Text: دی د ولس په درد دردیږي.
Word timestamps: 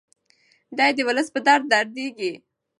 دی 0.79 0.91
د 0.97 0.99
ولس 1.07 1.27
په 1.33 1.39
درد 1.47 1.65
دردیږي. 1.71 2.31